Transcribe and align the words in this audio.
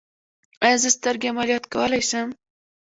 ایا 0.65 0.77
زه 0.83 0.89
سترګې 0.97 1.27
عملیات 1.31 1.65
کولی 1.73 2.01
شم؟ 2.09 2.29